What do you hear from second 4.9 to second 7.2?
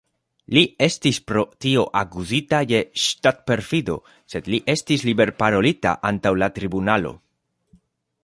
liber-parolita antaŭ la tribunalo.